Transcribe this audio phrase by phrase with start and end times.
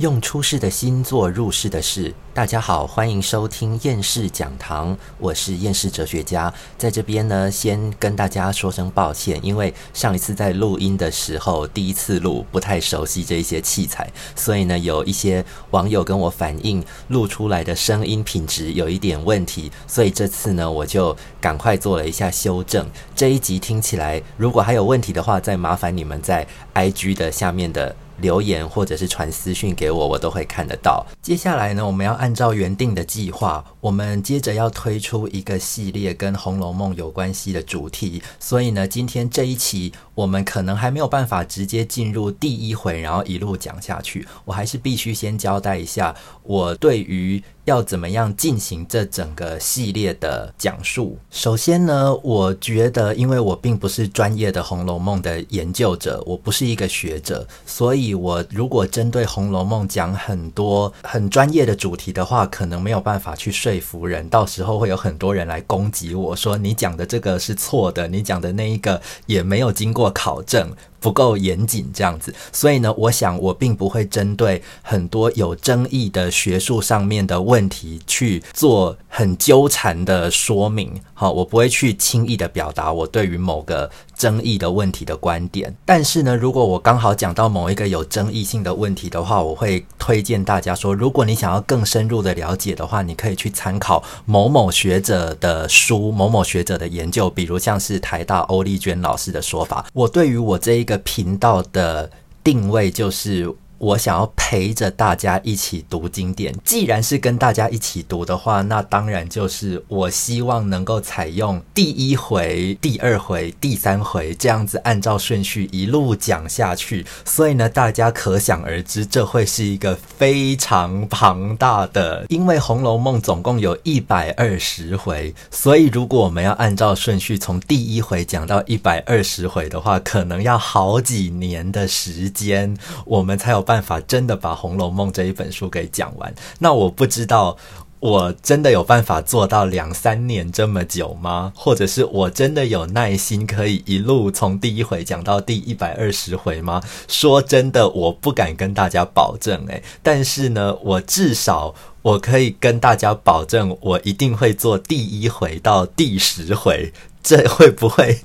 [0.00, 2.14] 用出世的心做入世的事。
[2.32, 6.50] 大家好，欢迎收听厌世讲堂，我是厌世哲学家。
[6.78, 22.88] 在这边呢，先跟大家说声抱歉，因为上一次在录音的时候，第一次录不太熟悉这一些器材，所以呢，有一些网友跟我反映录出来的声音品质有一点问题，所以这次呢，我就赶快做了一下修正。
[23.14, 27.94] 这一集听起来，如果还有问题的话，再麻烦你们在 IG 的下面的。
[28.20, 31.04] 留言或者是传私讯给我，我都会看得到。
[31.22, 38.22] 接下来呢，我们要按照原定的计划，我们接着要推出一个系列跟《红楼梦》有关系的主题。
[38.38, 44.26] 所以呢，今天这一期我们可能还没有办法直接进入第一回，然后一路讲下去。
[44.44, 47.42] 我还是必须先交代一下我对于。
[47.66, 51.16] 要怎么样进行这整个系列的讲述？
[51.30, 64.26] 首先呢，我觉得，因为我并不是专业的《红楼梦》的研究者，我不是一个学者，所以我如果针对《红楼梦》讲很多很专业的主题的话，可能没有办法去说服人。
[64.30, 81.00] 到时候会有很多人来攻击我说：“你讲的这个是错的，你讲的那一个也没有经过考证。”不够严谨这样子，所以呢，我想我并不会针对很多有争议的学术上面的问题去做很纠缠的说明。
[81.14, 85.74] 好，我不会去轻易的表达我对于某个争议的问题的观点。
[85.84, 99.84] 但是呢，如果我刚好讲到某一个有争议性的问题的话，我会推荐大家说，如果你想要更深入的了解的话，你可以去参考某某学者的书、某某学者的研究，比如像是台大欧丽娟老师的说法。
[99.92, 102.10] 我对于我这一个频道的
[102.42, 103.54] 定位就是。
[103.80, 106.54] 我想要陪着大家一起读经典。
[106.62, 117.06] 既然是跟大家一起读的话，那当然就是我希望能够采用第一回、第二回、第三回这样子按照顺序一路讲下去。
[117.24, 122.26] 所以呢，大家可想而知，这会是一个非常庞大的。
[122.28, 132.76] 因为《红楼梦》总共有一百二十回，所以如果我们要按照顺序从第一回讲到一百二十回的话，可能要好几年的时间，
[133.06, 133.64] 我们才有。
[133.70, 136.34] 办法真的把《红楼梦》这一本书给讲完？
[136.58, 137.56] 那我不知道，
[138.00, 141.52] 我真的有办法做到两三年这么久吗？
[141.54, 146.82] 或者是我真的有耐心可以一路从第一回讲到第一百二十回吗？
[147.06, 156.92] 说真的，我不敢跟大家保证诶，但是呢，我至少我可以跟大家保证，我一定会做第一回到第十回。
[157.22, 158.18] 这会不会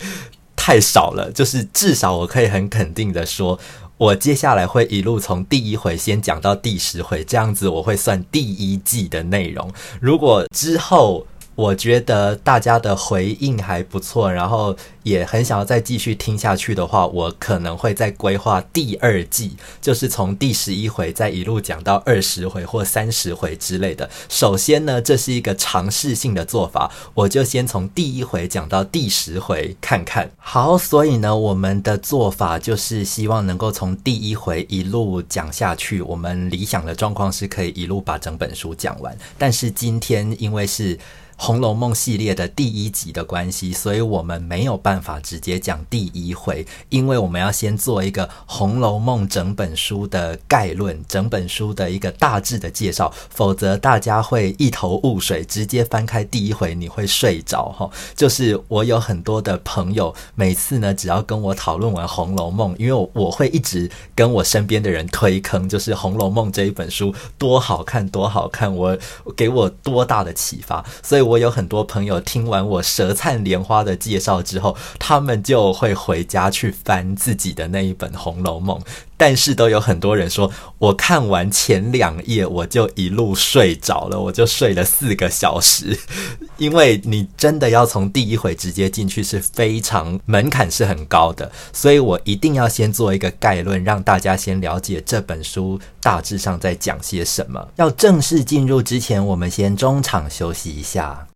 [0.55, 1.29] 太少了？
[1.31, 3.59] 就是至少我可以很肯定的说。
[3.97, 9.71] 我接下来会一路从第一回先讲到第十回，这样子我会算第一季的内容。
[10.01, 11.25] 如果之后，
[11.55, 24.09] 我觉得大家的回应还不错，然后也很想要再继续听下去的话，我可能会再规划第二季，就是从第十一回再一路讲到二十回或三十回之类的。
[24.27, 30.29] 首先呢，这是一个尝试性的做法，我就先从第一回讲到第十回看看。
[30.37, 36.01] 好，所以呢，我们的做法就是希望能够从第一回一路讲下去。
[36.01, 40.97] 我们理想的状况是可以一路把整本书讲完，但是今天因为是。
[41.37, 57.89] 《红楼梦》系列的第一集的关系，所以我们没有办法直接讲第一回，因为我们要先做一个《红楼梦》整本书的概论，整本书的一个大致的介绍，否则大家会一头雾水，直接翻开第一回你会睡着哈。
[58.15, 68.97] 就是我有很多的朋友，每次呢只要跟我讨论完《红楼梦》，因为我会一直跟我身边的人推坑，就是《红楼梦》这一本书多好看，多好看，我
[69.35, 71.24] 给我多大的启发，所以。
[71.25, 78.79] 我有很多朋友听完我舌灿莲花的介绍之后，他们就会回家去翻自己的那一本《红楼梦》。
[79.17, 85.97] 但是都有很多人说，我看完前两页我就一路睡着了，我就睡了四个小时。
[86.57, 97.67] 因为你真的要从第一回直接进去是非常门槛是很高的，所以我一定要先做一个概论，让大家先了解这本书大致上在讲些什么。
[97.75, 101.27] 要正式进入之前，我们先中场休息一下。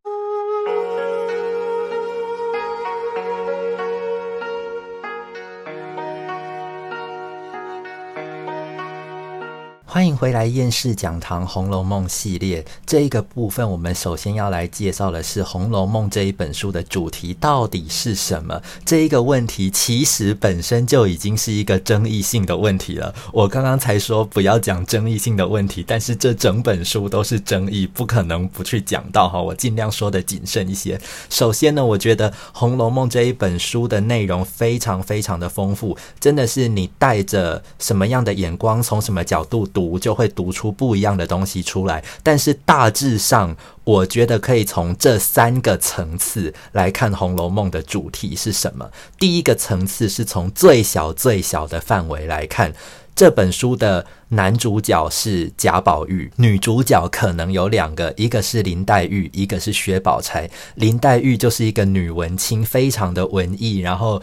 [9.91, 18.61] 欢迎回来厌世讲堂《红楼梦》系列这一个部分，我们首先要来介绍的是《红楼梦》这一本书的主题到底是什么？
[18.85, 23.11] 这一个问题其实本身就已经是一个争议性的问题了。
[23.33, 29.41] 我刚刚才说不要讲争议性的问题，但是这整本书都是争议，不可能不去讲到哈。
[29.41, 31.01] 我尽量说的谨慎一些。
[31.31, 39.78] 首先呢，我觉得《红楼梦》这一本书的内容非常非常的丰富，真的是你带着什么样的眼光，从什么角度读。
[39.79, 42.03] 读就会读出不一样的东西出来。
[42.21, 48.89] 但是大致上，我觉得可以从这三个层次来看《红楼梦》的主题是什么。
[49.17, 52.73] 第一个层次是从最小最小的范围来看。
[53.19, 60.49] 这本书的男主角是贾宝玉，女主角可能有两个，一个是林黛玉，一个是薛宝钗。
[60.75, 64.21] 林黛玉就是一个女文青，非常的文艺，然后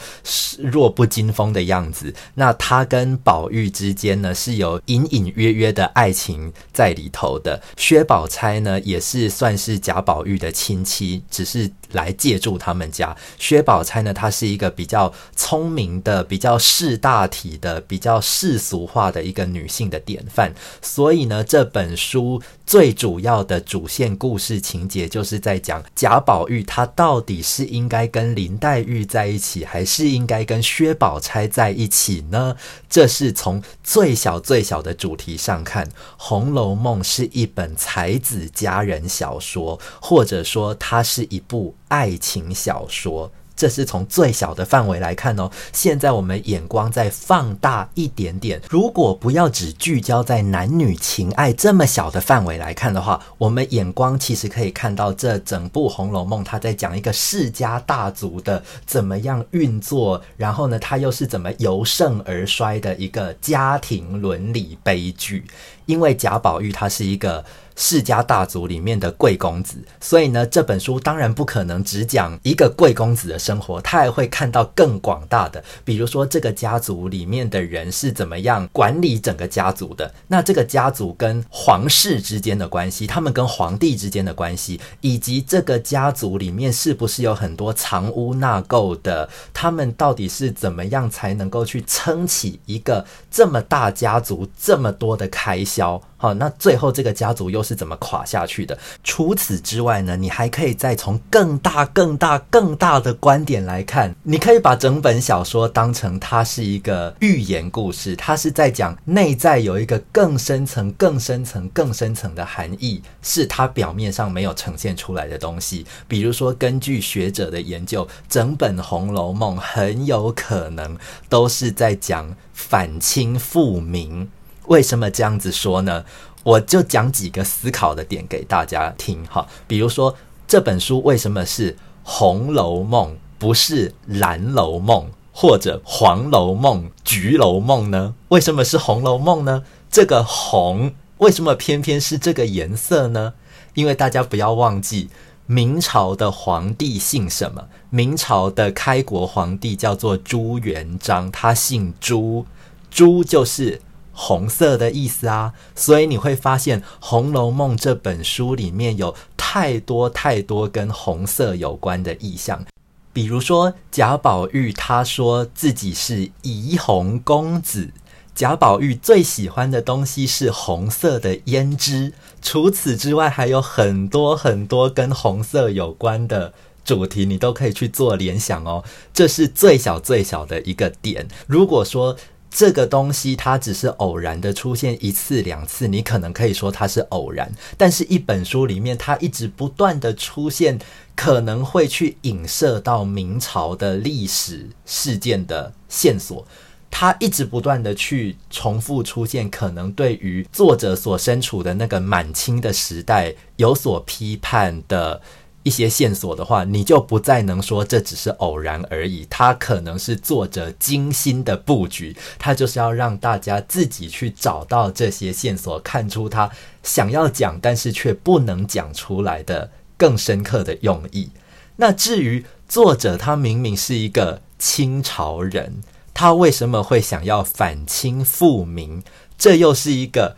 [0.56, 2.14] 弱不禁风的样子。
[2.36, 7.60] 那她跟宝玉之间呢，是有隐隐约约的爱情在里头的。
[7.76, 13.14] 薛宝钗呢，也是算是贾宝玉的亲戚，只是来借住他们家。
[13.38, 18.86] 薛宝钗呢，她是一个比较聪明的、比较识大体的、比较世俗。
[18.86, 32.56] 化的一个女性的典范，所以呢，这本书最主要的主线故事情节就是在讲贾宝玉他到底是应该跟林黛玉在一起，还是应该跟薛宝钗在一起呢？
[32.88, 35.84] 这是从最小最小的主题上看，
[36.16, 43.30] 《红楼梦》是一本才子佳人小说，或者说它是一部爱情小说。
[43.56, 45.50] 这是从最小的范围来看哦。
[45.72, 65.46] 现在我们眼光再放大一点点，如果不要只聚焦在男女情爱这么小的范围来看的话，我们眼光其实可以看到这整部《红楼梦》，它在讲一个世家大族的怎么样运作，然后呢，它又是怎么由盛而衰的一个家庭伦理悲剧。
[65.86, 67.42] 因为贾宝玉他是一个。
[67.76, 96.00] 世家大族里面的贵公子，所以呢，这本书当然不可能只讲一个贵公子的生活，他还会看到更广大的，比如说这个家族里面的人是怎么样管理整个家族的，那这个家族跟皇室之间的关系，他们跟皇帝之间的关系，以及这个家族里面是不是有很多藏污纳垢的，他们到底是怎么样才能够去撑起一个这么大家族这么多的开销？
[96.18, 98.78] 好，那最后这个家族又是怎么垮下去的？
[99.04, 104.14] 除此之外呢，你还可以再从更大、更大、更大的观点来看。
[104.22, 115.84] 你可以把整本小说当成它是一个寓言故事，它是在讲内在有一个更深层、更深层、更深层的含义，是它表面上没有呈现出来的东西。
[116.08, 120.96] 比如说，根据学者的研究，整本《红楼梦》很有可能
[121.28, 124.30] 都是在讲反清复明。
[124.66, 126.04] 为什么这样子说呢？
[126.44, 129.46] 我就讲几个思考的点给大家听哈。
[129.66, 130.14] 比如说，
[130.46, 131.72] 这本书为什么是
[132.04, 138.14] 《红楼梦》，不是《蓝楼梦》或者《黄楼梦》《橘楼梦》呢？
[138.28, 139.64] 为什么是《红楼梦》呢？
[139.90, 143.34] 这个红为什么偏偏是这个颜色呢？
[143.74, 145.08] 因为大家不要忘记，
[145.46, 147.66] 明朝的皇帝姓什么？
[147.90, 152.46] 明朝的开国皇帝叫做朱元璋，他姓朱，
[152.88, 153.80] 朱就是。
[154.18, 162.64] 红色的意思啊，所以你会发现《红楼梦》这本书里面有太多太多跟红色有关的意象，
[163.12, 167.90] 比如说贾宝玉他说自己是怡红公子，
[168.34, 176.54] 贾宝玉最喜欢的东西是红色的胭脂，除此之外还有很多很多跟红色有关的
[176.84, 178.82] 主题，你都可以去做联想哦。
[179.12, 181.26] 这是最小最小的一个点。
[181.46, 182.16] 如果说
[182.56, 187.52] 这个东西它只是偶然的出现一次两次，你可能可以说它是偶然。
[187.76, 190.78] 但是，一本书里面它一直不断的出现，
[191.14, 196.46] 可能会去影射到明朝的历史事件的线索。
[196.90, 205.20] 它一直不断的去重复出现，可能对于作者所身处的那个满清的时代有所批判的。
[205.66, 216.48] 一些线索的话，你就不再能说这只是偶然而已，它可能是作者精心的布局，他就是要让大家自己去找到这些线索，看出他
[216.84, 221.30] 想要讲但是却不能讲出来的更深刻的用意。
[221.74, 225.82] 那至于作者，他明明是一个清朝人，
[226.14, 229.02] 他为什么会想要反清复明？
[229.36, 230.36] 这又是一个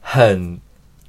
[0.00, 0.58] 很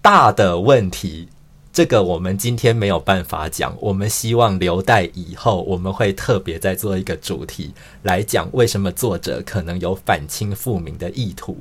[0.02, 1.30] 大的问题。
[1.74, 7.74] 这个我们今天没有办法讲，我们希望留待以后，我们会特别再做一个主题
[8.04, 11.56] 来讲，为什么作者可能有反清复明的意图。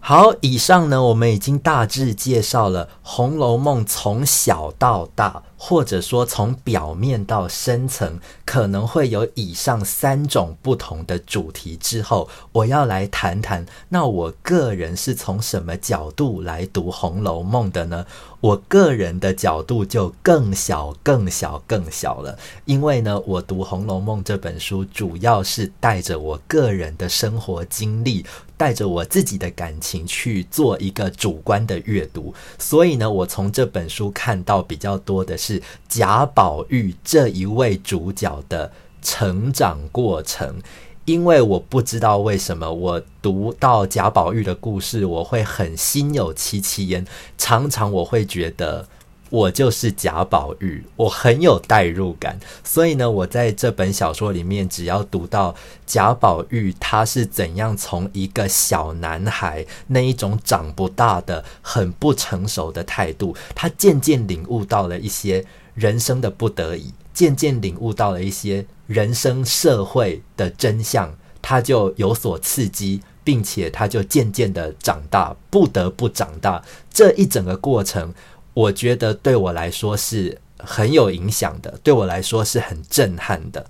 [0.00, 11.76] 好，以上呢，我们已经大致介绍了《红楼梦》从小到大，或者说从表面到深层，可能会有以上三种不同的主题。
[11.76, 18.06] 之后，我要来谈谈，那我个人是从什么角度来读《红楼梦》的呢？
[18.40, 28.24] 我个人的角度就更小、更小、更小了，因为呢，我读《红楼梦》这本书，主要是带着我个人的生活经历。
[28.58, 40.60] 带着我自己的感情去做一个主观的阅读，所以呢，我从这本书看到比较多的是贾宝玉这一位主角的成长过程。
[41.04, 47.06] 因为我不知道为什么，我读到贾宝玉的故事，我会很心有戚戚焉，
[47.38, 48.86] 常常我会觉得。
[49.30, 55.54] 我就是贾宝玉，我很有代入感，所以呢，我在这本小说里面，只要读到
[55.86, 65.44] 贾宝玉他是怎样从一个小男孩那一种长不大的、很不成熟的态度，他渐渐领悟到了一些
[65.74, 76.64] 人生的不得已，渐渐领悟到了一些人生社会的真相，他就有所刺激，并且他就渐渐的长大，不得不长大。
[76.90, 78.14] 这一整个过程。
[78.54, 83.66] 我觉得对我来说是很有影响的，对我来说是很震撼的。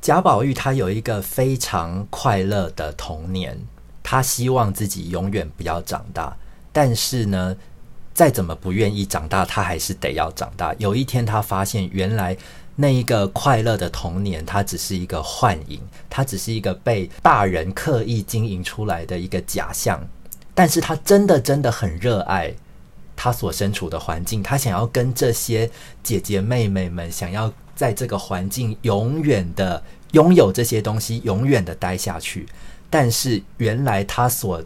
[0.00, 3.58] 贾宝玉他有一个非常快乐的童年，
[4.02, 6.36] 他希望自己永远不要长大，
[6.72, 7.56] 但是呢，
[8.14, 10.72] 再怎么不愿意长大，他还是得要长大。
[10.78, 12.36] 有一天，他发现原来
[12.76, 20.00] 那一个快乐的童年，它只是一个幻影，它只是一个被大人刻意经营出来的一个假象，
[20.54, 22.54] 但是他真的真的很热爱。
[23.16, 25.68] 他所身处的环境，他想要跟这些
[26.02, 29.82] 姐姐妹妹们，想要在这个环境永远的
[30.12, 32.46] 拥有这些东西，永远的待下去。
[32.90, 34.62] 但是原来他所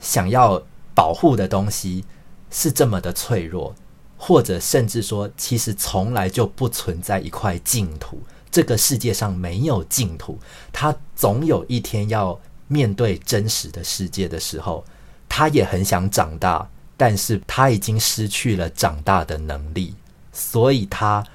[0.00, 0.60] 想要
[0.94, 2.04] 保护的东西
[2.50, 3.74] 是这么的脆弱，
[4.16, 8.20] 或者甚至说，其实从来就不存在一块净土。
[8.50, 10.38] 这个世界上没有净土，
[10.72, 14.84] 他总有一天要面对真实的世界的时候，
[15.28, 16.68] 他也很想长大。
[17.04, 19.92] 但是他已经失去了长大的能力，
[20.32, 21.26] 所以他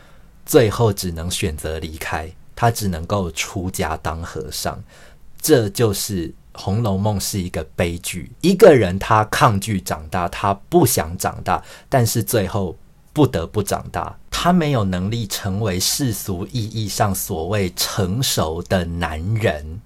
[0.46, 4.82] 最后只能选择离开，他只能够出家当和尚。
[5.42, 8.32] 这就是《红楼梦》是一个悲剧。
[8.40, 12.78] 一个人他抗拒长大，他不想长大，但是最后
[13.12, 14.18] 不得不长大。
[14.32, 19.82] 他没有能力成为世俗意义上所谓成熟的男人，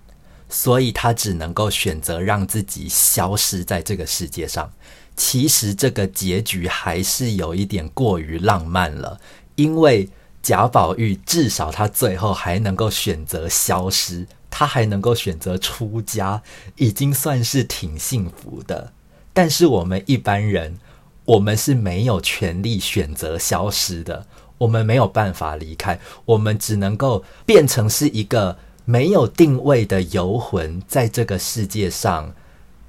[0.47, 4.71] 所以他只能够选择让自己消失在这个世界上。
[5.15, 9.19] 其实这个结局还是有一点过于浪漫了，
[9.55, 10.09] 因为
[10.41, 16.41] 贾宝玉至少他最后还能够选择消失，他还能够选择出家，
[16.77, 18.91] 已经算是挺幸福的。
[19.33, 20.77] 但是我们一般人，
[21.25, 24.25] 我们是没有权利选择消失的，
[24.57, 32.33] 我们没有办法离开，我们只能够变成是一个没有定位的游魂，在这个世界上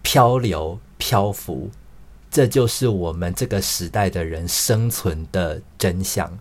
[0.00, 1.70] 漂流漂浮。
[2.32, 6.32] 这就是我们这个时代的人生存的真相，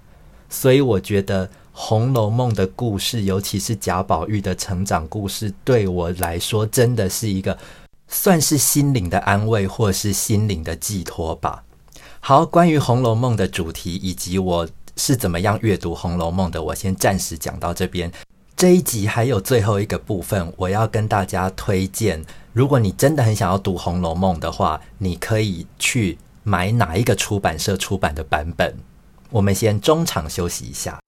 [0.49, 7.57] 所以我觉得《红楼梦》的故事，尤其是贾宝玉的成长故事，对我来说真的是一个
[8.07, 11.61] 算是心灵的安慰，或是心灵的寄托吧。
[12.21, 18.09] 好，关于《红楼梦》的主题以及我是怎么样阅读《红楼梦》的，我先暂时讲到这边。
[18.61, 22.23] 这一集还有最后一个部分，我要跟大家推荐。
[22.53, 28.77] 如果你真的很想要读《红楼梦》的话，你可以去买哪一个出版社出版的版本。
[29.31, 30.99] 我们先中场休息一下。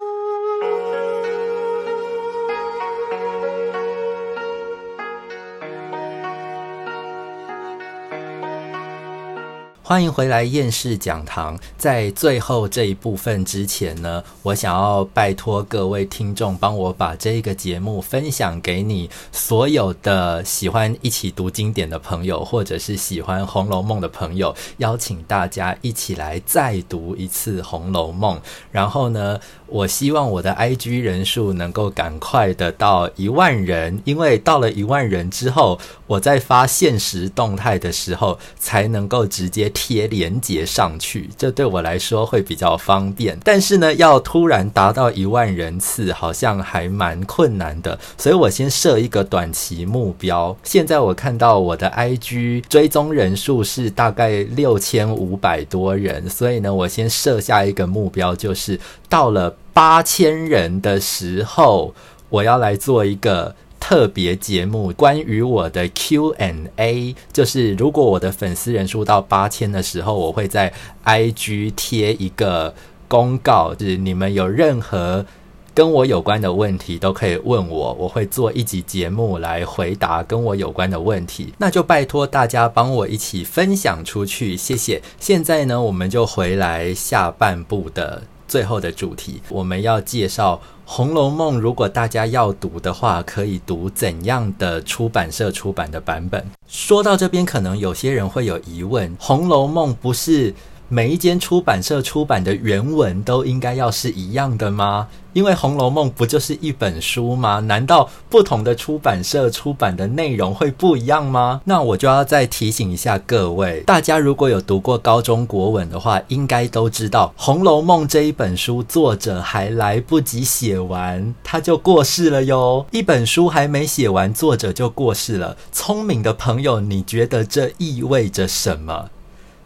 [9.86, 11.60] 欢迎回来厌世讲堂。
[11.78, 28.38] 在最后这一部分之前呢，我想要拜托各位听众帮我把这个节目分享给你所有的喜欢一起读经典的朋友，或者是喜欢《红楼梦》的朋友，邀请大家一起来再读一次《红楼梦》。
[28.72, 29.38] 然后呢，
[29.68, 39.73] 我希望我的 IG 人数能够赶快的到一万人，因为到了一万人之后，我在发现实动态的时候才能够直接。
[39.74, 43.38] 贴连接上去，这对我来说会比较方便。
[43.44, 48.00] 但是呢，要突然达到一万人次，好像还蛮困难的。
[48.18, 50.56] 所以我先设一个短期目标。
[50.64, 61.94] 现在我看到我的 IG 追踪人数是大概六千五百多人，所以呢，我先设下一个目标，就是到了八千人的时候，
[62.30, 63.56] 我要来做一个。
[63.84, 70.72] 特别节目关于我的 Q&A，就是如果我的粉丝人数到八千的时候，我会在
[71.04, 72.74] IG 贴一个
[73.10, 75.26] 公告，就是你们有任何
[75.74, 81.54] 跟我有关的问题都可以问我，我会做一集节目来回答跟我有关的问题。
[81.58, 85.02] 那就拜托大家帮我一起分享出去，谢谢。
[85.20, 88.24] 现在呢，我们就回来下半部的。
[88.54, 91.58] 最后的主题，我们要介绍《红楼梦》。
[91.60, 96.46] 如果大家要读的话，可以读怎样的出版社出版的版本？
[96.68, 100.54] 说到这边，可能有些人会有疑问：《红楼梦》不是？
[100.94, 105.08] 每一间出版社出版的原文都应该要是一样的吗？
[105.34, 107.60] 因为《红楼梦》不就是一本书吗？
[107.62, 111.62] 难道不同的出版社出版的内容会不一样吗？
[111.66, 122.86] 那我就要再提醒一下各位，大家如果有读过高中国文的话，应该都知道，《红楼梦》这一本书作者还来不及写完，他就过世了哟。
[122.92, 125.58] 一本书还没写完，作者就过世了。
[125.72, 129.10] 聪明的朋友，你觉得这意味着什么？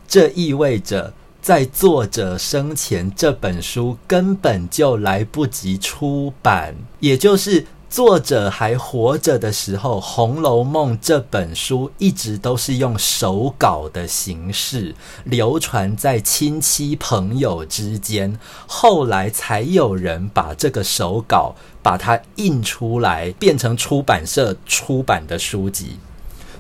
[0.08, 6.74] 这意味着，在作者生前，这本书根本就来不及出版。
[7.02, 14.96] 也就是作者还活着的时候，《红楼梦》这本书一直都是用手稿的形式
[15.26, 18.38] 流传在亲戚朋友之间。
[18.66, 25.98] 后来才有人把这个手稿把它印出来，变成出版社出版的书籍。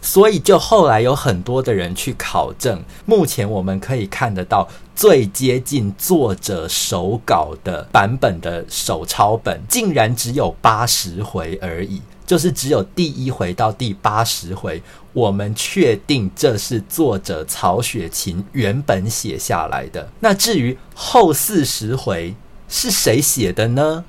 [0.01, 14.81] 所以，就后来有很多的人去考证，目前我们可以看得到最接近作者手稿的版本的手抄本，竟然只有八十回而已，就是只有第一回到第八十回，
[15.13, 20.09] 我们确定这是作者曹雪芹原本写下来的。
[20.19, 22.35] 那至于后四十回
[22.69, 24.03] 是谁写的呢？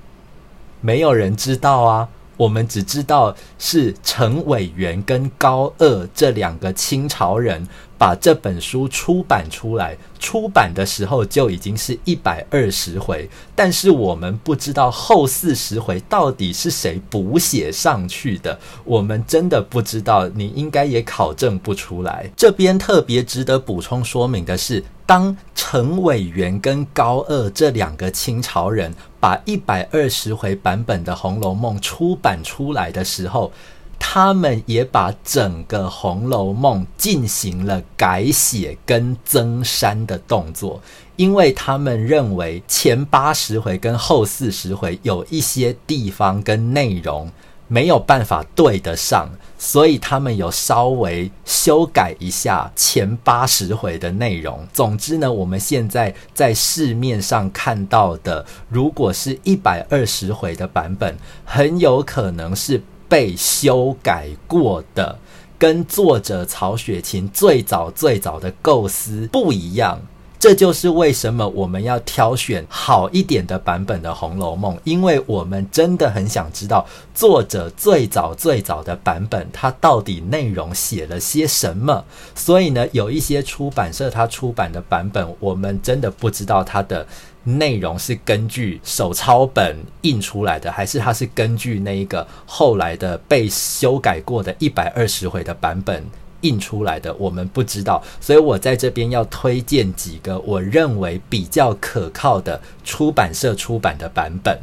[0.81, 2.09] 没有人知道啊。
[2.39, 7.63] 我们只知道是陈委员跟高二这两个清朝人
[7.99, 22.31] 把这本书出版出来，出版的时候就已经是一百二十回，但是我们不知道后四十回到底是谁补写上去的，我们真的不知道，你应该也考证不出来。
[22.37, 24.83] 这边特别值得补充说明的是。
[25.09, 33.51] 当陈伟元跟高鹗这两个清朝人把一百二十回版本的《红楼梦》出版出来的时候，
[33.99, 40.79] 他们也把整个《红楼梦》进行了改写跟增删的动作，
[41.17, 47.33] 因为他们认为前八十回跟后四十回有一些地方跟内容。
[47.69, 49.29] 没有办法对得上，
[49.59, 54.67] 所以他们有稍微修改一下前八十回的内容。
[54.73, 65.19] 总之呢，我们现在在市面上看到的，如果是一百二十回的版本，很有可能是被修改过的，
[65.59, 70.01] 跟作者曹雪芹最早最早的构思不一样。
[70.39, 82.05] 这就是为什么我们要挑选好一点的版本的《红楼梦》，因为我们真的很想知道作者最早最早的版本，它到底内容写了些什么。
[82.37, 87.05] 所以呢，有一些出版社它出版的版本，我们真的不知道它的
[87.43, 96.05] 内容是根据手抄本印出来的，还是它是根据那一个后来的被修改过的一百二十回的版本。
[96.43, 104.59] 印出来的我们不知道，所以我在这边要推荐几个我认为比较可靠的出版社出版的版本。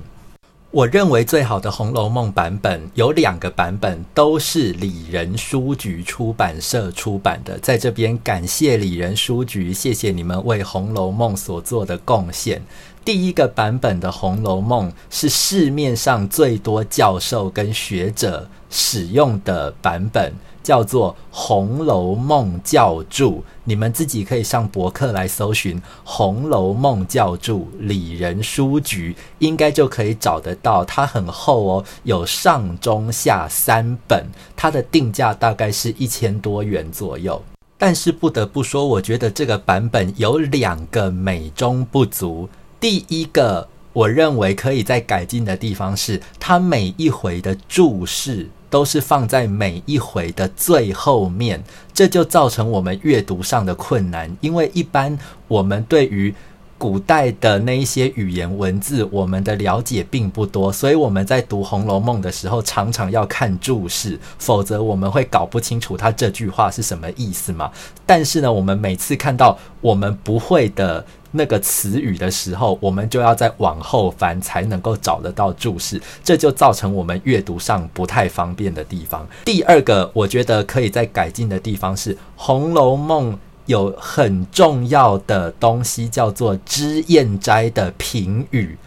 [0.71, 7.57] 我认为最好的《红楼梦》版本有两个版本，都是里仁书局出版社出版的。
[7.59, 12.61] 在这边感谢里仁书局，谢谢你们为《红楼梦》所做的贡献。
[13.05, 20.33] 第一个版本的《红楼梦》是市面上最多教授跟学者使用的版本。
[20.65, 23.33] 叫做《红楼梦教注》，
[23.65, 30.83] 你们自己可以上博客来搜寻《红楼梦教注》，里仁书局应该就可以找得到。
[30.83, 37.39] 它很厚哦，有上中下三本，它的定价大概是一千多元左右。
[37.77, 42.49] 但是不得不说，我觉得这个版本有两个美中不足。
[42.79, 48.49] 第一个，我认为可以在改进的地方是，它每一回的注释。
[48.75, 54.29] 都是放在每一回的最后面，这就造成我们阅读上的困难。
[54.41, 56.35] 因为一般我们对于
[56.77, 67.71] 古代的那一些语言文字，我们的了解并不多，所以我们在读《红楼梦》的时候，常常要看注释，否则我们会搞不清楚他这句话是什么意思嘛。
[68.05, 71.05] 但是呢，我们每次看到我们不会的。
[71.35, 79.27] 那个词语的时候，我们就要再往后翻才能够找得到注释，这就造成我们阅读上不太方便的地方。
[79.43, 83.33] 第二个，我觉得可以再改进的地方是，《红楼梦》
[83.65, 88.77] 有很重要的东西叫做脂砚斋的评语。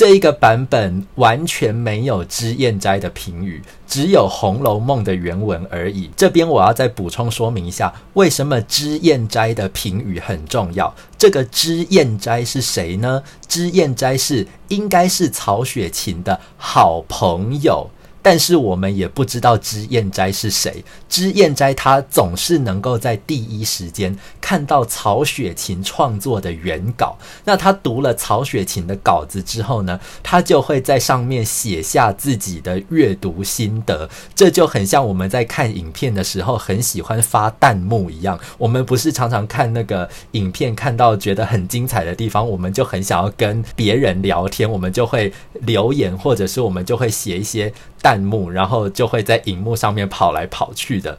[0.00, 6.08] 这一个版本完全没有脂砚斋的评语，只有《红楼梦》的原文而已。
[6.16, 10.94] 这边我要再补充说明一下，为什么脂砚斋的评语很重要。
[11.18, 13.22] 这个脂砚斋是谁呢？
[13.46, 17.90] 脂砚斋是应该是曹雪芹的好朋友。
[18.22, 20.84] 但是我们也不知道脂砚斋是谁。
[21.08, 27.16] 脂砚斋他总是能够在第一时间看到曹雪芹创作的原稿。
[27.44, 34.08] 那他读了曹雪芹的稿子之后呢，他就会在上面写下自己的阅读心得。
[34.34, 38.38] 这就很像我们在看影片的时候很喜欢发弹幕一样。
[38.58, 47.72] 我们不是常常看那个影片，看到觉得很精彩的地方，我们就很想要跟别人聊天，我们就会留言，或者是我们就会写一些。
[48.02, 51.18] 弹幕，然后就会在荧幕上面跑来跑去的。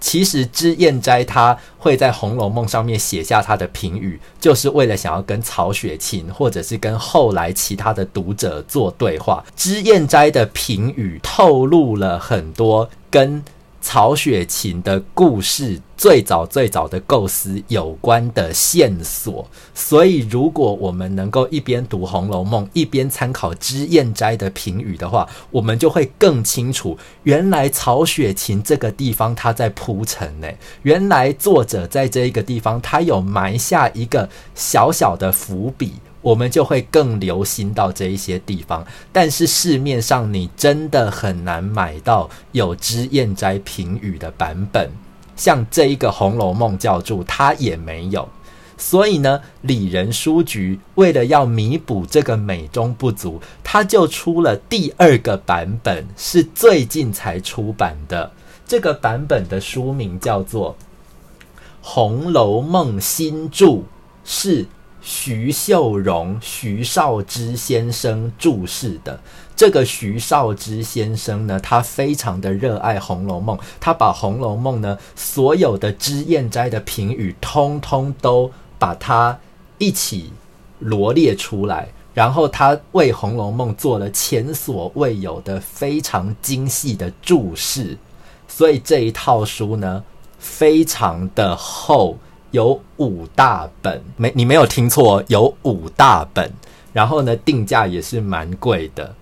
[0.00, 9.44] 其实脂砚斋他会在《红楼梦》上面写下他的评语，就是为了想要跟曹雪芹或者是跟后来其他的读者做对话。
[9.56, 13.42] 脂砚斋的评语透露了很多跟。
[13.80, 30.48] 曹雪芹的故事最早最早的构思有关的线索，所以如果我们能够一边读《红楼梦》一边参考脂砚斋的评语的话，我们就会更清楚，原来曹雪芹这个地方他在铺陈呢，
[30.82, 35.94] 原来作者在这一个地方他有埋下一个小小的伏笔。
[36.28, 44.90] 我们就会更留心到这一些地方，但是市面上你真的很难买到有脂砚斋评语的版本，
[45.36, 48.28] 像这一个《红楼梦》教注，它也没有。
[48.76, 58.30] 所以呢，里仁书局为了要弥补这个美中不足，它就出了第二个版本，是最近才出版的。
[58.66, 60.72] 这个版本的书名叫做
[61.80, 63.78] 《红楼梦新注》，
[64.26, 64.66] 是。
[65.10, 69.18] 徐秀荣、徐少之先生注释的
[69.56, 79.38] 这个徐少之先生呢，他非常的热爱《红楼梦》，他把《红楼梦》呢所有的脂砚斋的评语，通通都把它
[79.78, 80.30] 一起
[80.78, 87.96] 罗列出来，然后他为《红楼梦》做了前所未有的非常精细的注释，
[88.46, 90.04] 所以这一套书呢，
[90.38, 92.18] 非常的厚。
[92.50, 96.52] 有五大本，没你没有听错，有五大本。
[96.92, 99.14] 然后呢，定价也是蛮贵的。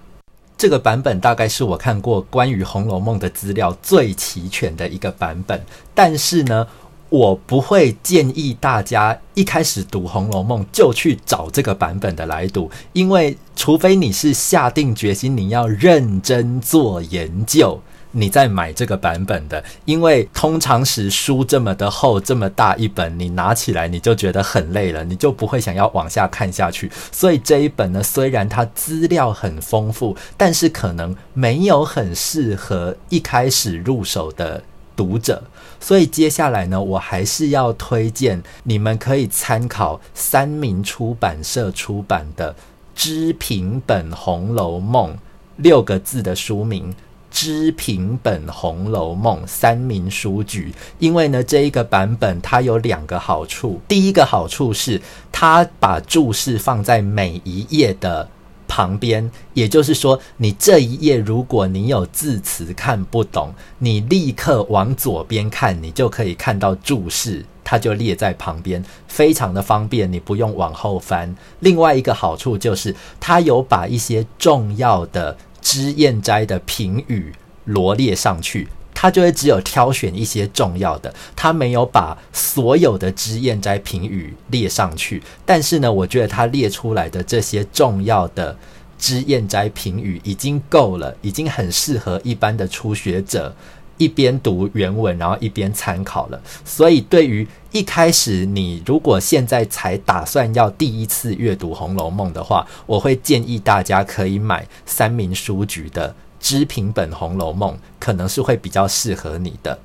[0.57, 5.61] 这个版本大概是我看过关于《红楼梦》的资料最齐全的一个版本。
[5.95, 6.67] 但是呢，
[7.11, 17.79] 我不会建议大家一开始读《红楼梦》就去找这个版本的来读，因为除非你是下定决心你要认真做研究。
[18.13, 26.91] 你在买这个版本的，因为通常时书这么的厚，这么大一本，你拿起来你就觉得很累了，你就不会想要往下看下去。
[27.13, 34.63] 所以这一本呢，虽然它资料很丰富，但是可能没有很适合一开始入手的
[34.97, 35.43] 读者。
[35.79, 42.53] 所以接下来呢，我还是要推荐你们可以参考三明出版社出版的
[42.95, 45.13] 《知平本红楼梦》
[45.57, 46.95] 六个字的书名。
[47.37, 53.79] 知平本《红楼梦》三明书局，因为呢，这一个版本它有两个好处。
[53.87, 58.27] 第一个好处是，它把注释放在每一页的
[58.67, 71.37] 旁边，也就是说，你这一页如果你有字词看不懂，你立刻往左边看，你就可以看到注释，它就列在旁边，非常的方便，你不用往后翻。
[71.61, 75.37] 另外一个好处就是，它有把一些重要的。
[75.61, 77.33] 脂砚斋的评语
[77.65, 85.23] 罗列上去，他就会只有挑选一些重要的，他没有把所有的脂砚斋评语列上去。
[85.45, 88.57] 但是呢，我觉得他列出来的这些重要的
[88.99, 93.55] 脂砚斋评语已经够了，已经很适合一般的初学者。
[93.99, 96.41] 一边读原文，然后一边参考了。
[96.65, 109.79] 所以，对于一开始你如果现在才打算要第一次阅读《红楼梦》的话，我会建议大家可以买三明书局的知平本《红楼梦》，可能是会比较适合你的。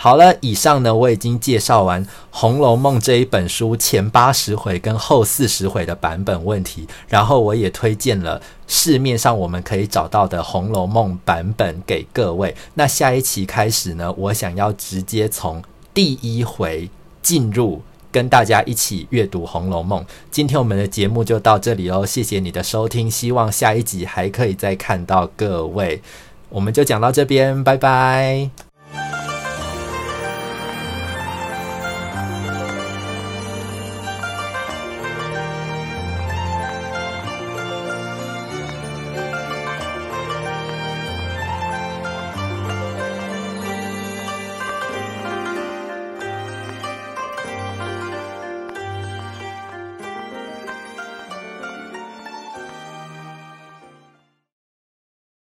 [0.00, 12.54] 好了，以上呢我已经介绍完《红楼梦》这一本书前八十回跟后四十回的版本问题，然后我也推荐了市面上我们可以找到的《红楼梦》版本给各位。
[12.74, 15.60] 那下一期开始呢，我想要直接从
[15.92, 16.88] 第一回
[17.20, 17.82] 进入，
[18.12, 20.00] 跟大家一起阅读《红楼梦》。
[20.30, 26.00] 今天我们的节目就到这里哦，谢谢你的收听，希望下一集还可以再看到各位。
[26.50, 28.48] 我们就讲到这边，拜拜。